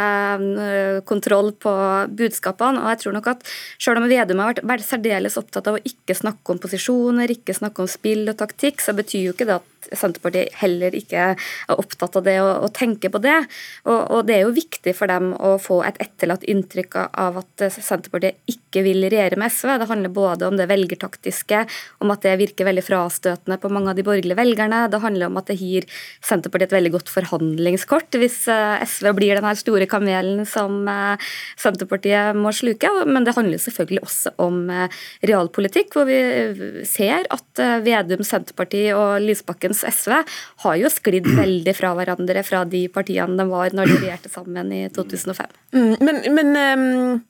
kontroll 1.09 1.51
på 1.59 1.75
budskapene. 2.23 2.79
Og 2.79 2.93
jeg 2.93 3.03
tror 3.03 3.19
nok 3.19 3.31
at 3.35 3.45
selv 3.75 3.99
om 3.99 4.07
Vedum 4.07 4.45
har 4.45 4.53
vært, 4.53 4.65
vært 4.71 4.87
særdeles 4.87 5.39
opptatt 5.41 5.67
av 5.67 5.79
å 5.79 5.83
ikke 5.83 6.15
snakke 6.15 6.55
om 6.55 6.63
posisjoner, 6.63 7.35
ikke 7.35 7.57
snakke 7.57 7.83
om 7.83 7.91
spill 7.91 8.29
og 8.31 8.39
taktikk, 8.39 8.79
så 8.79 8.95
betyr 8.95 9.27
jo 9.27 9.35
ikke 9.35 9.51
det 9.51 9.59
at 9.59 9.74
Senterpartiet 9.91 10.55
heller 10.61 10.95
ikke 10.97 11.31
er 11.35 11.75
opptatt 11.75 12.17
av 12.19 12.25
det 12.27 12.37
og, 12.43 12.69
tenker 12.75 13.13
på 13.13 13.21
det. 13.23 13.37
Og, 13.85 13.99
og, 13.99 14.19
det 14.27 14.37
er 14.37 14.45
jo 14.45 14.55
viktig 14.55 14.95
for 14.97 15.11
dem 15.11 15.31
å 15.37 15.55
få 15.61 15.81
et 15.87 15.99
etterlatt 16.03 16.45
inntrykk 16.49 16.99
av 17.07 17.41
at 17.43 17.67
Senterpartiet 17.75 18.41
ikke 18.51 18.64
vil 18.83 19.05
regjere 19.05 19.39
med 19.39 19.53
SV. 19.53 19.71
Det 19.79 19.87
handler 19.89 20.13
både 20.15 20.49
om 20.49 20.57
det 20.59 20.67
velgertaktiske, 20.69 21.63
om 22.03 22.11
at 22.13 22.25
det 22.25 22.35
virker 22.41 22.67
veldig 22.67 22.83
frastøtende 22.85 23.57
på 23.61 23.71
mange 23.71 23.93
av 23.93 23.99
de 23.99 24.05
borgerlige 24.05 24.37
velgerne. 24.39 24.85
Det 24.91 25.01
handler 25.03 25.29
om 25.29 25.39
at 25.39 25.51
det 25.51 25.57
gir 25.61 25.87
Senterpartiet 26.25 26.71
et 26.71 26.77
veldig 26.77 26.93
godt 26.95 27.11
forhandlingskort 27.13 28.17
hvis 28.19 28.45
eh, 28.51 28.83
SV 28.85 29.11
blir 29.17 29.37
den 29.37 29.47
her 29.47 29.59
store 29.59 29.87
kamelen 29.89 30.43
som 30.49 30.87
eh, 30.89 31.31
Senterpartiet 31.61 32.37
må 32.39 32.53
sluke. 32.55 32.91
Men 33.05 33.27
det 33.27 33.35
handler 33.37 33.61
selvfølgelig 33.61 34.03
også 34.05 34.35
om 34.43 34.65
eh, 34.73 34.99
realpolitikk, 35.27 35.95
hvor 35.95 36.09
vi 36.09 36.83
ser 36.87 37.29
at 37.33 37.63
Vedum, 37.85 38.23
Senterpartiet 38.25 38.97
og 38.97 39.23
Lysbakkens 39.23 39.85
SV 39.87 40.17
har 40.65 40.79
jo 40.81 40.91
sklidd 40.91 41.29
veldig 41.41 41.75
fra 41.77 41.93
hverandre 41.97 42.45
fra 42.45 42.65
de 42.69 42.85
partiene 42.91 43.37
de 43.39 43.47
var 43.49 43.75
når 43.75 43.91
de 43.91 43.99
regjerte 44.01 44.31
sammen 44.31 44.71
i 44.73 44.85
2005. 44.93 45.59
Mm, 45.75 45.95
men, 46.01 46.21
men 46.35 46.55
um, 46.55 47.21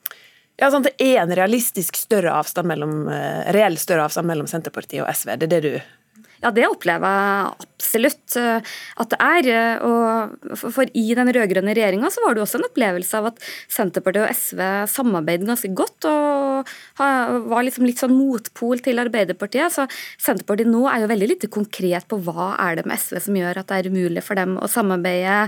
ja, 0.56 0.70
sant, 0.72 0.88
det 0.88 0.96
er 1.02 1.22
en 1.22 1.34
realistisk 1.36 1.98
større 2.00 2.32
avstand 2.38 2.70
mellom, 2.70 3.04
uh, 3.10 3.44
reell 3.56 3.76
større 3.80 4.08
avstand 4.08 4.28
mellom 4.30 4.48
Senterpartiet 4.50 5.04
og 5.04 5.10
SV? 5.12 5.36
Det 5.36 5.48
er 5.48 5.54
det 5.56 5.62
du 5.66 5.72
ja, 6.42 6.50
det 6.52 6.66
opplever 6.68 7.06
jeg 7.08 7.66
absolutt 7.76 8.36
eh, 8.38 8.74
at 9.00 9.12
det 9.12 9.18
er. 9.24 9.48
Eh, 9.50 9.84
og 9.86 10.58
for 10.60 10.90
i 10.96 11.06
den 11.16 11.30
rød-grønne 11.32 11.74
regjeringa 11.76 12.10
var 12.22 12.36
det 12.36 12.44
også 12.44 12.60
en 12.60 12.66
opplevelse 12.68 13.20
av 13.20 13.30
at 13.30 13.40
Senterpartiet 13.72 14.26
og 14.26 14.36
SV 14.36 14.60
samarbeidet 14.92 15.48
ganske 15.48 15.72
godt 15.76 16.08
og 16.10 16.72
var 16.96 17.64
liksom 17.64 17.86
litt 17.86 18.00
sånn 18.00 18.14
motpol 18.16 18.80
til 18.84 19.00
Arbeiderpartiet. 19.00 19.72
Så 19.74 19.86
Senterpartiet 20.22 20.70
nå 20.70 20.84
er 20.90 21.04
jo 21.04 21.10
veldig 21.12 21.30
lite 21.32 21.52
konkret 21.52 22.08
på 22.10 22.20
hva 22.26 22.52
er 22.68 22.80
det 22.80 22.86
med 22.88 23.00
SV 23.00 23.20
som 23.28 23.40
gjør 23.40 23.62
at 23.62 23.72
det 23.72 23.80
er 23.80 23.90
umulig 23.92 24.24
for 24.24 24.38
dem 24.38 24.56
å 24.60 24.70
samarbeide. 24.70 25.38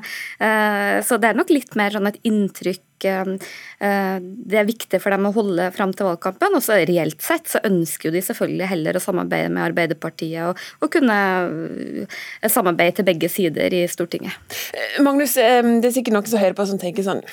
Eh, 0.41 0.99
så 1.05 1.21
det 1.21 1.33
er 1.33 1.41
nok 1.41 1.53
litt 1.53 1.77
mer 1.79 1.95
sånn 1.95 2.11
et 2.11 2.21
inntrykk 2.29 2.85
det 3.02 4.59
er 4.59 4.69
viktig 4.69 5.00
for 5.02 5.14
dem 5.14 5.28
å 5.28 5.35
holde 5.37 5.69
fram 5.76 5.93
til 5.97 6.09
valgkampen. 6.09 6.57
Og 6.59 6.64
så 6.64 6.81
reelt 6.88 7.23
sett 7.25 7.50
så 7.50 7.62
ønsker 7.67 8.09
jo 8.09 8.17
de 8.17 8.25
selvfølgelig 8.25 8.71
heller 8.73 8.99
å 8.99 9.02
samarbeide 9.02 9.52
med 9.52 9.67
Arbeiderpartiet 9.69 10.49
og, 10.49 10.64
og 10.83 10.93
kunne 10.95 11.19
samarbeide 12.49 12.99
til 12.99 13.09
begge 13.09 13.31
sider 13.33 13.76
i 13.76 13.85
Stortinget. 13.90 14.35
Magnus, 15.05 15.37
det 15.38 15.87
er 15.87 15.95
sikkert 15.95 16.19
noen 16.19 16.33
som 16.33 16.43
hører 16.43 16.59
på 16.59 16.69
som 16.69 16.81
tenker 16.81 17.07
sånn 17.07 17.25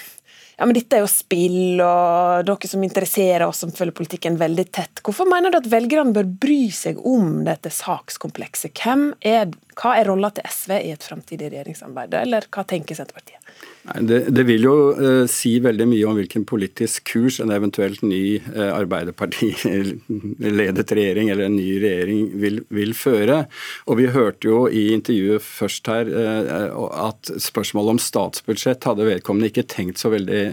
ja, 0.55 0.63
men 0.63 0.75
dette 0.77 0.95
er 0.95 1.03
jo 1.03 1.11
spill, 1.11 1.81
og 1.83 2.45
dere 2.47 2.69
som 2.69 2.83
interesserer 2.85 3.43
oss 3.43 3.59
som 3.65 3.73
følger 3.75 3.95
politikken 3.97 4.37
veldig 4.39 4.65
tett. 4.71 5.01
Hvorfor 5.03 5.27
mener 5.27 5.51
du 5.51 5.59
at 5.59 5.67
velgerne 5.71 6.15
bør 6.15 6.29
bry 6.45 6.69
seg 6.71 7.01
om 7.03 7.41
dette 7.47 7.71
sakskomplekset? 7.75 8.71
Hvem 8.79 9.09
er, 9.19 9.51
hva 9.75 9.97
er 9.99 10.07
rolla 10.07 10.29
til 10.35 10.45
SV 10.47 10.71
i 10.79 10.91
et 10.95 11.03
framtidig 11.03 11.49
regjeringssamarbeid, 11.51 12.13
eller 12.21 12.45
hva 12.53 12.63
tenker 12.67 12.95
Senterpartiet? 12.97 13.39
Nei, 13.85 13.99
det, 14.09 14.19
det, 14.33 14.43
vil 14.47 14.63
jo 14.65 14.75
uh, 14.97 15.25
si 15.29 15.59
veldig 15.61 15.85
mye 15.91 16.07
om 16.09 16.15
hvilken 16.17 16.45
politisk 16.49 17.03
kurs 17.11 17.35
en 17.43 17.51
eventuelt 17.53 18.01
ny 18.05 18.39
uh, 18.41 18.79
Arbeiderparti-ledet 18.79 20.91
regjering 20.97 21.29
eller 21.29 21.45
en 21.45 21.59
ny 21.59 21.79
regjering 21.83 22.19
vil, 22.41 22.57
vil, 22.73 22.93
føre. 22.97 23.37
Og 23.85 23.93
Vi 24.01 24.07
hørte 24.15 24.43
jo 24.49 24.59
i 24.67 24.93
intervjuet 24.95 25.43
først 25.45 25.87
her 25.91 26.05
uh, 26.09 27.07
at 27.11 27.21
spørsmålet 27.43 27.91
om 27.97 28.01
statsbudsjett 28.01 28.87
hadde 28.89 29.09
vedkommende 29.11 29.49
ikke 29.51 29.69
tenkt 29.69 29.97
så 30.01 30.07
veldig 30.13 30.43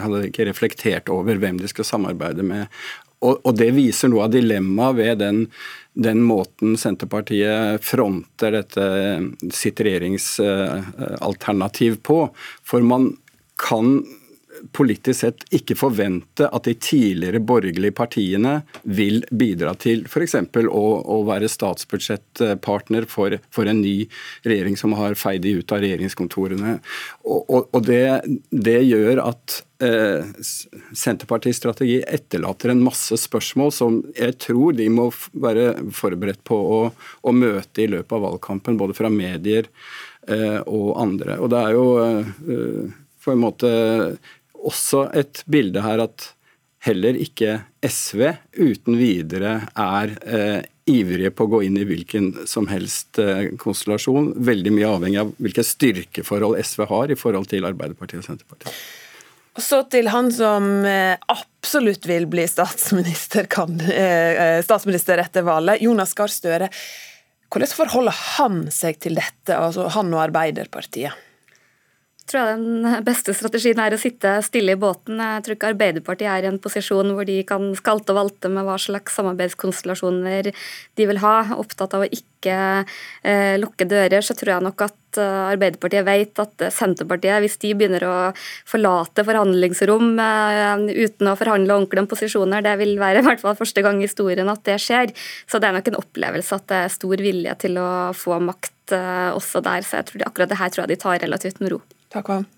Hadde 0.00 0.28
ikke 0.28 0.46
reflektert 0.48 1.08
over 1.12 1.34
hvem 1.40 1.56
de 1.60 1.68
skal 1.70 1.84
samarbeide 1.86 2.42
med. 2.46 2.64
Og, 3.20 3.40
og 3.44 3.56
Det 3.58 3.70
viser 3.76 4.08
noe 4.10 4.24
av 4.26 4.34
dilemmaet 4.34 4.96
ved 4.96 5.20
den 5.20 5.44
den 5.94 6.22
måten 6.22 6.76
Senterpartiet 6.78 7.84
fronter 7.84 8.52
dette 8.54 8.84
sitt 9.54 9.80
regjeringsalternativ 9.80 11.96
på. 12.06 12.28
For 12.62 12.80
man 12.86 13.16
kan 13.60 14.04
politisk 14.72 15.20
sett 15.20 15.44
ikke 15.54 15.76
forvente 15.78 16.48
at 16.48 16.66
de 16.68 16.74
tidligere 16.80 17.40
borgerlige 17.44 17.94
partiene 17.96 18.60
vil 18.82 19.22
bidra 19.30 19.74
til 19.80 20.04
f.eks. 20.08 20.36
Å, 20.36 20.84
å 21.14 21.16
være 21.28 21.50
statsbudsjettpartner 21.50 23.08
for, 23.10 23.38
for, 23.54 23.70
en 23.70 23.82
ny 23.82 24.04
regjering 24.46 24.78
som 24.80 24.94
har 24.98 25.18
feid 25.18 25.44
de 25.46 25.56
ut 25.60 25.74
av 25.74 25.82
regjeringskontorene. 25.84 26.76
Og, 27.24 27.40
og, 27.40 27.68
og 27.72 27.88
det, 27.88 28.04
det, 28.50 28.80
gjør 28.90 29.24
at 29.30 29.60
eh, 29.82 30.26
Senterpartiets 30.96 31.60
strategi 31.60 31.98
etterlater 32.02 32.72
en 32.72 32.82
masse 32.84 33.16
spørsmål 33.20 33.72
som 33.74 34.00
jeg 34.16 34.36
tror 34.42 34.76
de 34.78 34.88
må 34.92 35.08
være 35.32 35.72
forberedt 35.96 36.42
på 36.46 36.56
å, 36.56 36.80
å 36.92 37.34
møte 37.36 37.84
i 37.84 37.90
løpet 37.90 38.16
av 38.16 38.26
valgkampen, 38.28 38.78
både 38.80 38.96
fra 38.98 39.12
medier 39.12 39.70
eh, 40.28 40.60
og 40.66 40.92
andre. 41.00 41.38
Og 41.40 41.52
det 41.52 41.62
er 41.62 41.78
jo 41.78 41.86
eh, 42.04 42.98
på 43.20 43.34
en 43.34 43.42
måte 43.42 43.72
også 44.60 45.08
et 45.16 45.42
bilde 45.50 45.82
her 45.84 46.04
at 46.04 46.30
heller 46.84 47.16
ikke 47.20 47.58
SV 47.84 48.22
uten 48.56 48.96
videre 48.96 49.56
er 49.76 50.14
eh, 50.24 50.60
ivrige 50.90 51.32
på 51.34 51.46
å 51.46 51.52
gå 51.54 51.62
inn 51.66 51.76
i 51.80 51.86
hvilken 51.88 52.32
som 52.48 52.68
helst 52.70 53.20
eh, 53.20 53.50
konstellasjon. 53.60 54.32
Veldig 54.48 54.72
mye 54.74 54.94
avhengig 54.96 55.20
av 55.22 55.34
hvilke 55.38 55.64
styrkeforhold 55.66 56.58
SV 56.60 56.86
har 56.90 57.12
i 57.12 57.18
forhold 57.20 57.50
til 57.52 57.68
Arbeiderpartiet 57.68 58.22
og 58.22 58.28
Senterpartiet. 58.30 58.80
Og 59.58 59.62
så 59.64 59.80
til 59.90 60.10
han 60.12 60.30
som 60.32 60.84
eh, 60.86 61.16
absolutt 61.32 62.06
vil 62.06 62.28
bli 62.30 62.46
statsminister, 62.48 63.48
kan, 63.50 63.80
eh, 63.82 64.58
eh, 64.58 64.60
statsminister 64.64 65.18
etter 65.22 65.46
valget, 65.46 65.82
Jonas 65.82 66.14
Gahr 66.14 66.30
Støre. 66.30 66.70
Hvordan 67.50 67.74
forholder 67.74 68.20
han 68.36 68.60
seg 68.70 69.00
til 69.02 69.18
dette, 69.18 69.56
altså 69.56 69.88
han 69.90 70.14
og 70.14 70.22
Arbeiderpartiet? 70.28 71.29
Tror 72.30 72.46
jeg 72.46 72.60
den 72.60 73.04
beste 73.06 73.34
strategien 73.34 73.80
er 73.82 73.94
å 73.94 74.00
sitte 74.00 74.36
stille 74.46 74.76
i 74.76 74.80
båten. 74.80 75.18
Jeg 75.18 75.44
tror 75.44 75.56
ikke 75.56 75.70
Arbeiderpartiet 75.72 76.30
er 76.30 76.46
i 76.46 76.50
en 76.50 76.60
posisjon 76.62 77.12
hvor 77.16 77.26
de 77.28 77.40
kan 77.48 77.70
skalte 77.78 78.14
og 78.14 78.20
valte 78.20 78.50
med 78.52 78.66
hva 78.66 78.76
slags 78.80 79.16
samarbeidskonstellasjoner 79.18 80.50
de 80.52 81.08
vil 81.10 81.20
ha. 81.24 81.34
Opptatt 81.58 81.96
av 81.98 82.06
å 82.06 82.08
ikke 82.08 82.54
eh, 83.26 83.56
lukke 83.60 83.88
dører, 83.90 84.22
så 84.24 84.36
tror 84.38 84.54
jeg 84.54 84.66
nok 84.68 84.86
at 84.86 85.20
eh, 85.20 85.42
Arbeiderpartiet 85.50 86.06
vet 86.06 86.42
at 86.44 86.66
Senterpartiet, 86.76 87.42
hvis 87.42 87.58
de 87.62 87.74
begynner 87.74 88.06
å 88.06 88.16
forlate 88.68 89.26
forhandlingsrom 89.26 90.12
eh, 90.22 90.88
uten 91.02 91.32
å 91.32 91.36
forhandle 91.40 91.76
ordentlig 91.80 92.04
om 92.06 92.10
posisjoner, 92.14 92.64
det 92.66 92.76
vil 92.80 92.96
være 93.02 93.24
i 93.24 93.26
hvert 93.26 93.42
fall 93.42 93.58
første 93.58 93.84
gang 93.84 94.00
i 94.00 94.06
historien 94.08 94.50
at 94.52 94.64
det 94.70 94.78
skjer. 94.82 95.14
Så 95.50 95.58
det 95.58 95.70
er 95.70 95.80
nok 95.80 95.90
en 95.90 96.02
opplevelse 96.02 96.60
at 96.60 96.68
det 96.70 96.84
er 96.84 96.98
stor 97.00 97.28
vilje 97.28 97.56
til 97.66 97.80
å 97.82 97.88
få 98.16 98.38
makt 98.44 98.94
eh, 98.96 99.30
også 99.34 99.64
der. 99.66 99.82
Så 99.86 99.98
jeg 99.98 100.10
tror 100.10 100.22
de, 100.22 100.28
akkurat 100.30 100.52
det 100.54 100.60
her 100.62 100.70
tror 100.70 100.86
jeg 100.86 100.94
de 100.94 101.02
tar 101.08 101.24
relativt 101.26 101.64
med 101.64 101.74
ro. 101.74 101.82
Takk 102.10 102.26
for 102.32 102.48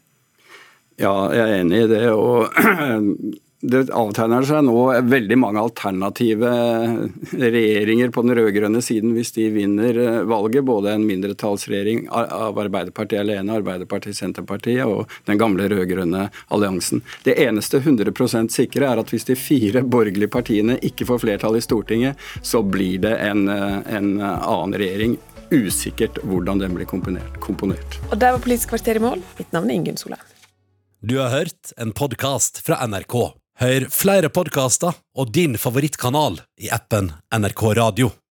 Ja, 1.01 1.15
jeg 1.35 1.43
er 1.47 1.57
enig 1.61 1.85
i 1.85 1.89
det. 1.91 2.05
og 2.13 2.53
det 3.63 3.85
avtegner 3.95 4.43
seg 4.43 4.65
nå 4.67 4.75
veldig 5.07 5.37
mange 5.39 5.63
alternative 5.63 6.51
regjeringer 7.31 8.11
på 8.11 8.25
den 8.25 8.35
rød-grønne 8.35 8.83
siden 8.83 9.13
hvis 9.15 9.31
de 9.37 9.47
vinner 9.55 9.99
eh, 10.03 10.19
valget. 10.27 10.67
Både 10.67 10.97
en 10.97 11.07
mindretallsregjering 11.07 12.09
av 12.11 12.59
Arbeiderpartiet 12.59 13.23
alene, 13.23 13.55
Arbeiderpartiet, 13.61 14.19
Senterpartiet 14.19 14.83
og 14.83 15.11
den 15.31 15.39
gamle 15.39 15.69
rød-grønne 15.71 16.27
alliansen. 16.51 17.05
Det 17.23 17.39
eneste 17.45 17.79
100% 17.79 18.51
sikre 18.51 18.91
er 18.91 19.03
at 19.03 19.15
hvis 19.15 19.31
de 19.31 19.39
fire 19.39 19.85
borgerlige 19.87 20.33
partiene 20.33 20.81
ikke 20.83 21.07
får 21.09 21.23
flertall 21.23 21.61
i 21.61 21.65
Stortinget, 21.65 22.19
så 22.43 22.65
blir 22.67 22.99
det 23.07 23.15
en, 23.31 23.47
eh, 23.49 23.79
en 23.95 24.17
annen 24.19 24.75
regjering 24.75 25.21
usikkert 25.53 26.19
hvordan 26.25 26.63
den 26.63 26.75
blir 26.77 26.89
komponert. 26.89 27.41
komponert. 27.41 27.99
Og 28.11 28.19
der 28.19 28.33
var 28.33 28.43
Politisk 28.43 28.73
kvarter 28.73 28.97
i 28.97 29.05
mål. 29.05 29.23
Mitt 29.39 29.53
navn 29.53 29.71
er 29.71 29.79
Ingunn 29.79 30.01
Solheim. 30.01 30.25
Du 31.03 31.19
har 31.19 31.31
hørt 31.35 31.73
en 31.77 31.93
podkast 31.93 32.63
fra 32.67 32.79
NRK. 32.87 33.35
Hør 33.61 33.87
flere 33.93 34.31
podkaster 34.33 34.97
og 35.19 35.33
din 35.35 35.59
favorittkanal 35.59 36.41
i 36.63 36.71
appen 36.73 37.13
NRK 37.35 37.63
Radio. 37.77 38.11